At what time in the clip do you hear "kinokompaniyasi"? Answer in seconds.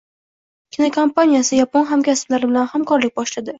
0.77-1.59